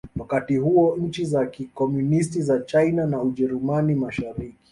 [0.17, 4.55] Wakati huo nchi za Kikomunisti za China na Ujerumani Mashariki